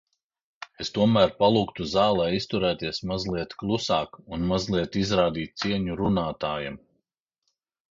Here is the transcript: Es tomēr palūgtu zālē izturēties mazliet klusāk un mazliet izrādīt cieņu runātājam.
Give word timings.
Es 0.83 0.89
tomēr 0.93 1.33
palūgtu 1.41 1.85
zālē 1.91 2.25
izturēties 2.37 3.01
mazliet 3.11 3.55
klusāk 3.65 4.19
un 4.39 4.49
mazliet 4.55 4.99
izrādīt 5.05 5.65
cieņu 5.67 6.01
runātājam. 6.03 6.83